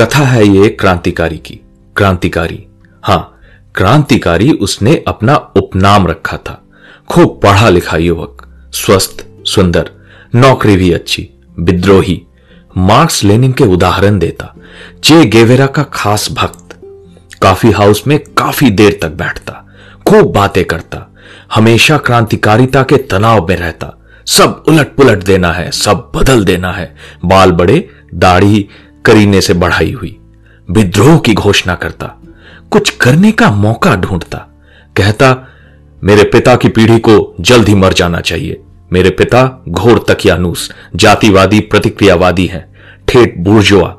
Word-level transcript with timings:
कथा 0.00 0.18
है 0.18 0.48
ये 0.48 0.68
क्रांतिकारी 0.68 1.36
की। 1.36 1.60
क्रांतिकारी। 1.96 2.66
हाँ, 3.02 3.40
क्रांतिकारी 3.74 4.50
उसने 4.50 5.04
अपना 5.08 5.36
उपनाम 5.36 6.06
रखा 6.06 6.36
था। 6.36 6.64
खूब 7.08 7.40
पढ़ा 7.42 7.68
लिखा 7.68 7.96
युवक। 7.96 8.48
स्वस्थ, 8.72 9.26
सुंदर, 9.46 9.90
नौकरी 10.34 10.76
भी 10.76 10.92
अच्छी, 10.92 11.30
विद्रोही। 11.60 12.22
मार्क्स 12.76 13.24
लेनिन 13.24 13.52
के 13.52 13.64
उदाहरण 13.64 14.18
देता। 14.18 14.54
चे 15.04 15.24
गेवेरा 15.24 15.66
का 15.66 15.82
खास 15.82 16.28
भक्त। 16.32 16.80
काफ़ी 17.42 17.70
हाउस 17.70 18.06
में 18.06 18.18
काफ़ी 18.18 18.70
देर 18.70 18.98
तक 19.02 19.08
बैठता। 19.08 19.76
खूब 20.08 20.32
बातें 20.32 20.64
करता। 20.64 21.14
हमेशा 21.54 21.98
क्रांतिकारिता 21.98 22.82
के 22.82 22.96
तनाव 22.96 23.46
में 23.48 23.56
रहता। 23.56 23.96
सब 24.26 24.64
उलट 24.68 24.94
पुलट 24.94 25.24
देना 25.24 25.52
है, 25.52 25.70
सब 25.70 26.12
बदल 26.14 26.44
देना 26.44 26.72
है। 26.72 26.96
बाल 27.24 27.52
बड़े, 27.52 27.88
दाढ़ी 28.14 28.68
करीने 29.04 29.40
से 29.40 29.54
बढ़ाई 29.54 29.92
हुई, 29.92 30.18
विद्रोह 30.70 31.18
की 31.18 31.34
घोषणा 31.34 31.74
करता, 31.74 32.06
कुछ 32.70 32.90
करने 32.90 33.32
का 33.32 33.50
मौका 33.50 33.94
ढूंढता। 33.96 34.38
कहता, 34.96 35.36
मेरे 36.04 36.24
पिता 36.24 36.56
की 36.56 36.68
पीढ़ी 36.68 36.98
को 36.98 37.34
जल्द 37.40 37.68
ही 37.68 37.74
मर 37.74 37.92
जाना 37.92 38.20
चाहिए। 38.20 38.60
मेरे 38.92 39.10
पिता 39.10 39.64
घोर 39.68 40.04
तकियानूस, 40.08 40.70
जातिवादी, 40.96 41.60
प्रतिक्रियावादी 41.60 42.46
हैं, 42.46 42.66
ठेठ 43.08 43.38
बुर्जुआ। 43.38 43.96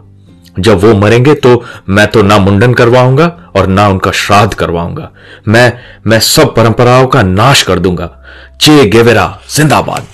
जब 0.59 0.79
वो 0.79 0.93
मरेंगे 0.93 1.33
तो 1.33 1.63
मैं 1.89 2.07
तो 2.07 2.21
ना 2.21 2.37
मुंडन 2.37 2.73
करवाऊँगा 2.73 3.51
और 3.55 3.67
ना 3.67 3.87
उनका 3.87 4.11
श्राद्ध 4.11 4.53
करवाऊँगा। 4.53 5.11
मैं 5.47 5.73
मैं 6.07 6.19
सब 6.19 6.55
परंपराओं 6.55 7.07
का 7.07 7.21
नाश 7.21 7.63
कर 7.63 7.79
दूँगा। 7.79 8.25
चे 8.61 8.85
गेवेरा, 8.85 9.39
जिंदाबाद। 9.55 10.05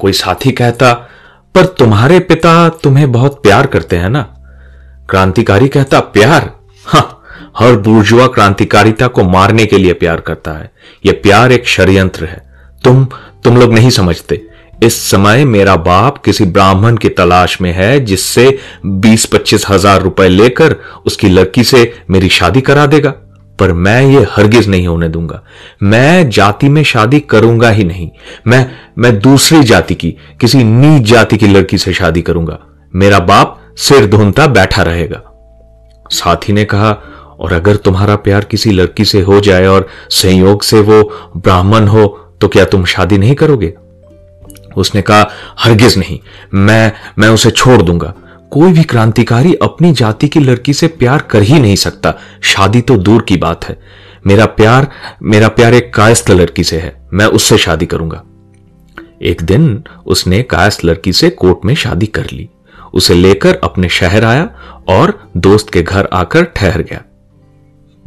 कोई 0.00 0.12
साथी 0.12 0.52
कहता 0.52 1.09
पर 1.54 1.64
तुम्हारे 1.78 2.18
पिता 2.20 2.68
तुम्हें 2.82 3.10
बहुत 3.12 3.42
प्यार 3.42 3.66
करते 3.66 3.96
हैं 3.96 4.10
ना? 4.10 4.22
क्रांतिकारी 5.10 5.68
कहता, 5.68 6.00
प्यार? 6.00 6.50
हाँ 6.86 7.16
हर 7.58 7.76
बुर्जुआ 7.76 8.26
क्रांतिकारिता 8.26 9.06
को 9.06 9.24
मारने 9.24 9.66
के 9.66 9.78
लिए 9.78 9.92
प्यार 9.92 10.20
करता 10.20 10.52
है। 10.52 10.70
यह 11.06 11.20
प्यार 11.22 11.52
एक 11.52 11.66
षड्यंत्र 11.68 12.24
है। 12.24 12.42
तुम 12.84 13.04
तुम 13.44 13.56
लोग 13.56 13.72
नहीं 13.72 13.90
समझते। 13.90 14.46
इस 14.82 15.00
समय 15.10 15.44
मेरा 15.44 15.74
बाप 15.76 16.18
किसी 16.18 16.44
ब्राह्मण 16.44 16.96
की 16.96 17.08
तलाश 17.08 17.60
में 17.60 17.72
है, 17.72 17.98
जिससे 18.00 18.58
बीस 18.86 19.26
पच्चीस 19.26 19.64
हज़ार 19.68 20.02
रुपए 20.02 20.28
लेकर 20.28 20.76
उसकी 21.06 21.28
लड़की 21.28 21.64
से 21.64 21.92
मेरी 22.10 22.28
शादी 22.28 22.60
करा 22.60 22.86
देगा। 22.86 23.14
पर 23.60 23.72
मैं 23.72 24.02
ये 24.02 24.26
हरगिज 24.30 24.68
नहीं 24.68 24.86
होने 24.86 25.08
दूँगा। 25.08 25.42
मैं 25.82 26.30
जाति 26.30 26.68
में 26.68 26.82
शादी 26.82 27.20
करूँगा 27.20 27.70
ही 27.70 27.84
नहीं। 27.84 28.10
मैं 28.46 28.70
मैं 28.98 29.18
दूसरी 29.18 29.62
जाति 29.64 29.94
की, 29.94 30.10
किसी 30.40 30.64
नीच 30.64 31.02
जाति 31.02 31.36
की 31.36 31.46
लड़की 31.46 31.78
से 31.78 31.92
शादी 31.92 32.22
करूँगा। 32.22 32.58
मेरा 32.94 33.18
बाप 33.18 33.58
सिर 33.76 34.06
धुनता 34.06 34.46
बैठा 34.46 34.82
रहेगा। 34.82 35.22
साथी 36.10 36.52
ने 36.52 36.64
कहा, 36.64 36.90
और 37.40 37.52
अगर 37.52 37.76
तुम्हारा 37.76 38.16
प्यार 38.16 38.44
किसी 38.44 38.70
लड़की 38.70 39.04
से 39.04 39.20
हो 39.20 39.40
जाए 39.40 39.66
और 39.66 39.86
संयोग 40.10 40.62
से 40.62 40.80
वो 40.80 41.02
ब्राह्मण 41.36 41.86
हो 41.86 42.06
तो 42.40 42.48
क्या 42.48 42.64
तुम 42.64 42.84
शादी 42.84 43.18
नहीं 43.18 43.34
करोगे? 43.34 43.72
उसने 44.76 45.02
कहा, 45.02 45.28
हरगिज 45.58 45.98
नहीं। 45.98 46.18
मैं 46.54 46.92
मैं 47.18 47.28
उसे 47.28 47.50
छोड़ 47.50 47.80
दूँगा। 47.82 48.12
कोई 48.50 48.72
भी 48.72 48.82
क्रांतिकारी 48.82 49.54
अपनी 49.54 49.92
जाति 49.92 50.28
की 50.28 50.40
लड़की 50.40 50.72
से 50.72 50.86
प्यार 50.88 51.20
कर 51.20 51.42
ही 51.42 51.58
नहीं 51.60 51.76
सकता। 51.76 52.14
शादी 52.42 52.80
तो 52.80 52.96
दूर 52.96 53.22
की 53.22 53.36
बात 53.36 53.64
है। 53.64 53.78
मेरा 54.26 54.46
प्यार 54.46 54.90
मेरा 55.22 55.48
प्यार 55.48 55.74
एक 55.74 55.92
कायस्थ 55.94 56.30
लड़की 56.30 56.64
से 56.64 56.78
है। 56.78 57.08
मैं 57.12 57.26
उससे 57.26 57.58
शादी 57.58 57.86
करूँगा। 57.86 58.22
एक 59.22 59.42
दिन 59.42 59.82
उसने 60.06 60.42
कायस्थ 60.42 60.84
लड़की 60.84 61.12
से 61.12 61.30
कोर्ट 61.30 61.64
में 61.64 61.74
शादी 61.74 62.06
कर 62.06 62.26
ली। 62.32 62.48
उसे 62.94 63.14
लेकर 63.14 63.60
अपने 63.64 63.88
शहर 63.88 64.24
आया 64.24 64.48
और 64.88 65.30
दोस्त 65.36 65.70
के 65.70 65.82
घर 65.82 66.08
आकर 66.12 66.44
ठहर 66.44 66.82
गया। 66.82 67.02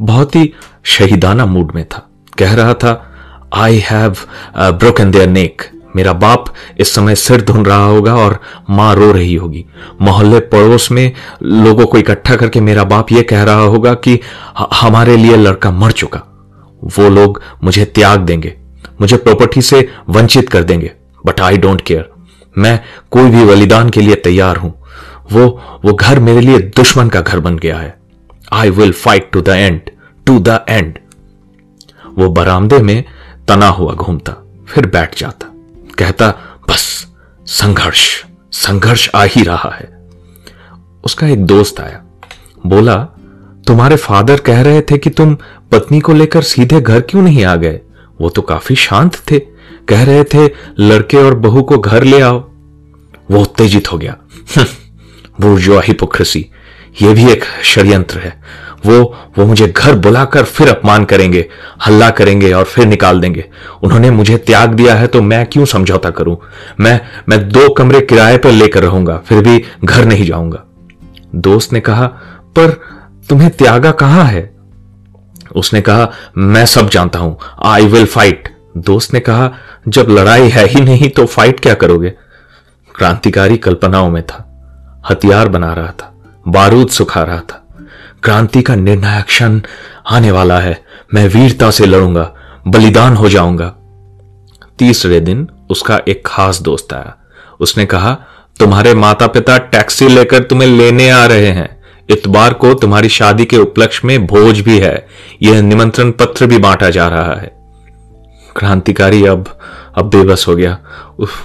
बहुत 0.02 0.36
ही 0.36 0.52
शहीदाना 0.84 1.46
मूड 1.46 1.72
में 1.74 1.84
था। 1.84 2.08
कह 2.38 2.54
रहा 2.54 2.74
था 2.74 3.12
I 3.54 3.78
have 3.78 4.16
broken 4.56 5.10
their 5.10 5.28
neck 5.28 5.62
मेरा 5.96 6.12
बाप 6.14 6.52
इस 6.80 6.94
समय 6.94 7.14
सिर 7.14 7.42
धुन 7.42 7.64
रहा 7.66 7.84
होगा 7.84 8.14
और 8.16 8.38
माँ 8.70 8.94
रो 8.94 9.10
रही 9.12 9.34
होगी। 9.34 9.64
मोहल्ले 10.00 10.40
पड़ोस 10.46 10.90
में 10.90 11.12
लोगों 11.42 11.86
को 11.86 11.98
इकट्ठा 11.98 12.36
करके 12.36 12.60
मेरा 12.60 12.84
बाप 12.84 13.12
यह 13.12 13.22
कह 13.22 13.42
रहा 13.42 13.62
होगा 13.64 13.94
कि 13.96 14.18
हमारे 14.74 15.16
लिए 15.16 15.36
लड़का 15.36 15.70
मर 15.72 15.92
चुका। 15.92 16.22
वो 16.96 17.08
लोग 17.10 17.40
मुझे 17.64 17.84
त्याग 17.84 18.20
देंगे। 18.20 18.54
मुझे 19.00 19.16
प्रॉपर्टी 19.16 19.62
से 19.62 19.88
वंचित 20.08 20.48
कर 20.48 20.62
देंगे। 20.62 20.90
बट 21.24 21.40
आई 21.40 21.56
डोंट 21.58 21.80
केयर 21.80 22.10
मैं 22.56 22.78
कोई 23.12 23.30
भी 23.30 23.44
बलिदान 23.44 23.90
के 23.90 24.00
लिए 24.00 24.14
तैयार 24.24 24.56
हूँ। 24.56 24.72
वो 25.32 25.46
वो 25.84 25.92
घर 25.92 26.18
मेरे 26.20 26.40
लिए 26.40 26.58
दुश्मन 26.76 27.08
का 27.08 27.20
घर 27.20 27.40
बन 27.40 27.56
गया 27.56 27.76
है। 27.78 27.96
I 28.52 28.70
will 28.70 28.92
fight 28.94 29.30
to 29.32 29.40
the 29.40 29.48
end 29.48 29.80
to 30.26 30.38
the 30.40 30.64
end 30.68 30.98
वो 32.18 32.28
बरामदे 32.30 32.78
में 32.78 33.04
तना 33.48 33.68
हुआ 33.68 33.92
घूमता, 33.94 34.32
फिर 34.68 34.86
बैठ 34.86 35.18
जाता। 35.18 35.50
कहता, 35.94 36.34
बस, 36.68 37.06
संघर्ष 37.46 38.24
संघर्ष 38.52 39.10
आ 39.14 39.24
ही 39.24 39.42
रहा 39.42 39.74
है। 39.74 40.08
उसका 41.04 41.26
एक 41.26 41.46
दोस्त 41.46 41.80
आया। 41.80 42.04
बोला, 42.66 42.96
तुम्हारे 43.66 43.96
फादर 43.96 44.40
कह 44.40 44.62
रहे 44.62 44.80
थे 44.80 44.98
कि 44.98 45.10
तुम 45.10 45.34
पत्नी 45.72 46.00
को 46.00 46.12
लेकर 46.12 46.42
सीधे 46.42 46.80
घर 46.80 47.00
क्यों 47.00 47.22
नहीं 47.22 47.44
आ 47.44 47.56
गए? 47.56 47.80
वो 48.20 48.28
तो 48.28 48.42
काफ़ी 48.42 48.76
शांत 48.76 49.14
थे। 49.30 49.38
कह 49.88 50.04
रहे 50.04 50.24
थे, 50.24 50.50
लड़के 50.78 51.16
और 51.16 51.34
बहू 51.34 51.62
को 51.62 51.78
घर 51.78 52.04
ले 52.04 52.20
आओ। 52.20 52.50
वो 53.30 53.40
उत्तेजित 53.40 53.92
हो 53.92 53.98
गया। 53.98 54.16
वो 54.58 54.64
बुर्जुआ 55.40 55.82
हिपोक्रेसी, 55.84 56.50
ये 57.02 57.14
भी 57.14 57.30
एक 57.30 57.44
षड्यंत्र 57.62 58.18
है। 58.18 58.42
वो 58.84 59.00
वो 59.38 59.44
मुझे 59.46 59.66
घर 59.68 59.94
बुलाकर 59.96 60.44
फिर 60.44 60.68
अपमान 60.68 61.04
करेंगे, 61.04 61.44
हल्ला 61.86 62.08
करेंगे 62.10 62.52
और 62.52 62.64
फिर 62.64 62.86
निकाल 62.86 63.20
देंगे। 63.20 63.44
उन्होंने 63.82 64.10
मुझे 64.10 64.36
त्याग 64.38 64.74
दिया 64.74 64.94
है 64.94 65.06
तो 65.06 65.22
मैं 65.22 65.44
क्यों 65.46 65.64
समझौता 65.64 66.10
करूँ? 66.10 66.36
मैं 66.80 67.00
मैं 67.28 67.48
दो 67.48 67.68
कमरे 67.74 68.00
किराए 68.02 68.38
पर 68.38 68.52
लेकर 68.52 68.82
रहूँगा, 68.82 69.16
फिर 69.18 69.42
भी 69.42 69.62
घर 69.84 70.04
नहीं 70.04 70.26
जाऊँगा। 70.26 70.64
दोस्त 71.36 71.72
ने 71.72 71.80
कहा, 71.80 72.06
पर 72.06 72.80
तुम्हें 73.28 73.50
त्यागा 73.50 73.90
कहाँ 73.92 74.24
है? 74.24 74.52
उसने 75.56 75.80
कहा, 75.80 76.10
मैं 76.36 76.66
सब 76.66 76.88
जानता 76.88 77.18
हूँ 77.18 77.38
आई 77.64 77.86
विल 77.86 78.06
फाइट 78.06 78.48
दोस्त 78.78 79.14
ने 79.14 79.20
कहा, 79.20 79.50
जब 79.88 80.06
लड़ाई 80.10 80.48
है 80.48 80.66
ही 80.66 80.80
नहीं 80.80 81.08
तो 81.08 81.26
फाइट 81.26 81.60
क्या 81.60 81.74
करोगे? 81.74 82.10
क्रांतिकारी 82.94 83.56
कल्पनाओं 83.56 84.10
में 84.10 84.22
था, 84.22 84.44
हथियार 85.04 85.48
बना 85.48 85.72
रहा 85.72 85.92
था, 85.92 86.12
बारूद 86.46 86.88
सुखा 86.90 87.22
रहा 87.22 87.40
था। 87.40 87.60
क्रांति 88.24 88.62
का 88.62 88.74
निर्णायक 88.74 89.24
क्षण 89.24 89.60
आने 90.10 90.30
वाला 90.30 90.58
है। 90.60 90.84
मैं 91.14 91.28
वीरता 91.28 91.70
से 91.70 91.86
लड़ूँगा, 91.86 92.34
बलिदान 92.68 93.16
हो 93.16 93.28
जाऊँगा। 93.28 93.66
तीसरे 94.78 95.20
दिन 95.20 95.48
उसका 95.70 96.00
एक 96.08 96.22
खास 96.26 96.60
दोस्त 96.60 96.92
आया। 96.92 97.16
उसने 97.60 97.86
कहा, 97.86 98.16
तुम्हारे 98.60 98.94
माता 98.94 99.26
पिता 99.26 99.58
टैक्सी 99.58 100.08
लेकर 100.08 100.42
तुम्हें 100.42 100.68
लेने 100.68 101.10
आ 101.10 101.26
रहे 101.26 101.46
हैं। 101.46 101.82
इतबार 102.10 102.52
को 102.52 102.74
तुम्हारी 102.74 103.08
शादी 103.08 103.44
के 103.44 103.56
उपलक्ष्य 103.56 104.08
में 104.08 104.26
भोज 104.26 104.60
भी 104.60 104.78
है। 104.78 105.06
यह 105.42 105.62
निमंत्रण 105.62 106.10
पत्र 106.10 106.46
भी 106.46 106.58
बांटा 106.58 106.90
जा 106.90 107.08
रहा 107.08 107.34
है। 107.34 107.52
क्रांतिकारी 108.56 109.26
अब 109.26 109.58
अब 109.94 110.04
बेबस 110.04 110.44
हो 110.48 110.56
गया। 110.56 110.78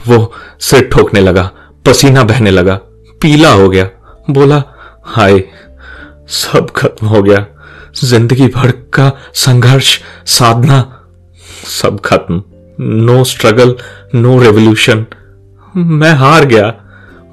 वो 0.08 0.34
सिर 0.60 0.90
ठोकने 0.94 1.22
लगा, 1.22 1.52
पसीना 1.86 2.24
बहने 2.24 2.52
लगा, 2.52 2.76
पीला 3.22 3.52
हो 3.52 3.70
गया। 3.70 3.90
बोला, 4.30 4.64
हाय 5.04 5.44
सब 6.30 6.70
खत्म 6.76 7.08
हो 7.08 7.24
गया। 7.24 7.46
ज़िंदगी 8.04 8.48
भर 8.48 8.72
का 8.72 9.12
संघर्ष, 9.34 10.00
साधना, 10.26 11.08
सब 11.66 12.00
खत्म। 12.00 12.44
नो 12.82 13.24
स्ट्रगल 13.24 13.76
नो 14.16 14.40
रेवोल्यूशन 14.40 15.06
मैं 15.78 16.12
हार 16.12 16.46
गया। 16.46 16.68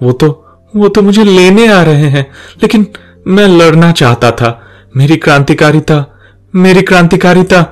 वो 0.03 0.13
तो 0.13 0.43
वो 0.77 0.89
तो 0.89 1.03
मुझे 1.03 1.25
लेने 1.25 1.67
आ 1.67 1.83
रहे 1.83 2.09
हैं। 2.09 2.31
लेकिन 2.63 2.87
मैं 3.27 3.49
लड़ना 3.49 3.93
चाहता 3.93 4.31
था। 4.31 4.63
मेरी 4.97 5.17
क्रांतिकारिता 5.17 6.19
मेरी 6.55 6.83
क्रांतिकारिता। 6.83 7.65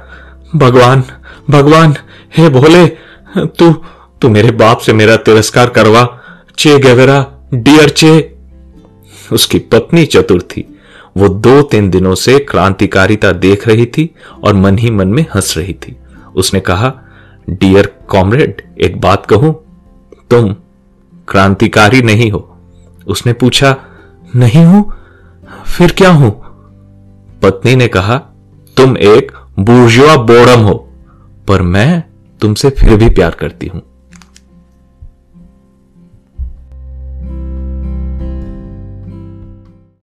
भगवान 0.56 1.05
भगवान, 1.50 1.97
हे 2.37 2.49
भोले, 2.49 2.87
तू 3.38 3.73
तू 4.23 4.29
मेरे 4.29 4.50
बाप 4.50 4.79
से 4.79 4.93
मेरा 4.93 5.17
तिरस्कार 5.17 5.69
करवा। 5.69 6.21
चे 6.59 6.79
गेवेरा, 6.79 7.26
डियर 7.55 7.88
चे। 7.88 8.37
उसकी 9.32 9.59
पत्नी 9.59 10.06
चतुर 10.06 10.43
थी। 10.43 10.74
वो 11.16 11.28
दो 11.28 11.62
तीन 11.62 11.90
दिनों 11.90 12.14
से 12.14 12.38
क्रांतिकारिता 12.38 13.32
देख 13.32 13.69
रही 13.69 13.87
थी 13.87 14.11
और 14.44 14.55
मन 14.55 14.78
ही 14.78 14.90
मन 14.90 15.08
में 15.08 15.25
हंस 15.34 15.55
रही 15.58 15.75
थी। 15.75 15.96
उसने 16.34 16.61
कहा 16.61 16.93
डियर 17.50 17.87
कॉमरेड 18.08 18.62
एक 18.81 19.00
बात 19.00 19.26
कहूँ, 19.26 19.52
तुम 20.31 20.52
क्रांतिकारी 21.28 22.02
नहीं 22.02 22.31
हो। 22.31 22.58
उसने 23.06 23.32
पूछा, 23.32 23.76
नहीं 24.37 24.64
हूँ? 24.64 24.93
फिर 25.66 25.93
क्या 25.93 26.11
हूँ? 26.11 26.31
पत्नी 27.43 27.76
ने 27.76 27.88
कहा, 27.88 28.16
तुम 28.76 28.96
एक 28.96 29.32
बुर्जुआ 29.58 30.16
बोड़म 30.16 30.61
हो, 30.61 30.75
पर 31.49 31.62
मैं 31.62 32.02
तुमसे 32.40 32.70
फिर 32.70 32.96
भी 32.96 33.08
प्यार 33.08 33.31
करती 33.31 33.66
हूँ। 33.66 33.82